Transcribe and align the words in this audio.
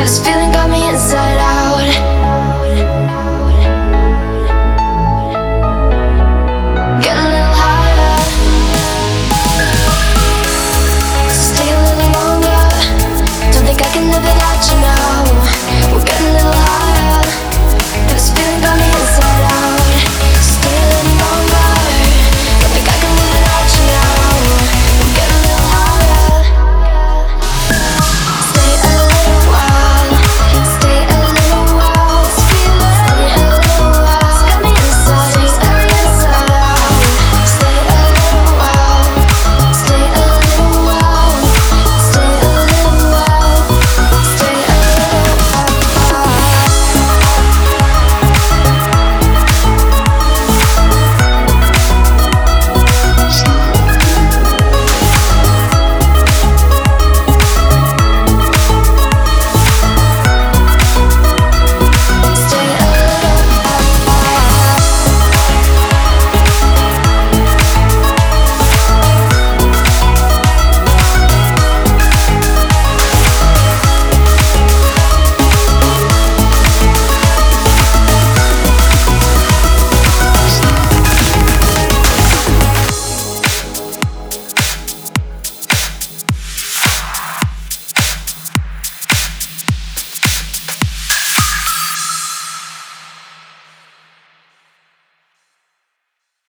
This 0.00 0.18
feeling 0.26 0.59